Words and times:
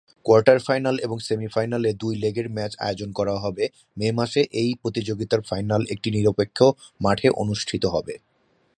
Quarter 0.25 0.59
final 0.59 0.95
এবং 0.99 1.17
সেমিফাইনালে 1.19 1.89
দুই 1.93 2.13
লেগের 2.15 2.47
ম্যাচ 2.49 2.73
আয়োজন 2.79 3.09
করা 3.11 3.35
হবে, 3.37 3.63
মে 3.97 4.07
মাসে 4.11 4.41
এই 4.61 4.69
প্রতিযোগিতার 4.81 5.41
ফাইনাল 5.41 5.81
একটি 5.93 6.09
নিরপেক্ষ 6.11 6.57
মাঠে 7.01 7.27
অনুষ্ঠিত 7.41 7.83
হবে। 7.85 8.13